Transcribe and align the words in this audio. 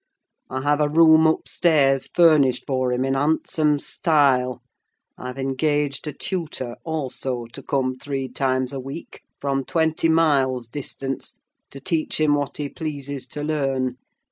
I 0.49 0.63
have 0.63 0.79
a 0.81 0.89
room 0.89 1.27
upstairs, 1.27 2.07
furnished 2.07 2.63
for 2.65 2.91
him 2.91 3.05
in 3.05 3.13
handsome 3.13 3.77
style; 3.77 4.63
I've 5.15 5.37
engaged 5.37 6.07
a 6.07 6.11
tutor, 6.11 6.75
also, 6.83 7.45
to 7.53 7.61
come 7.61 7.99
three 7.99 8.27
times 8.27 8.73
a 8.73 8.79
week, 8.79 9.21
from 9.39 9.63
twenty 9.63 10.09
miles' 10.09 10.65
distance, 10.67 11.35
to 11.69 11.79
teach 11.79 12.19
him 12.19 12.33
what 12.33 12.57
he 12.57 12.67
pleases 12.67 13.27
to 13.27 13.43
learn. 13.43 13.97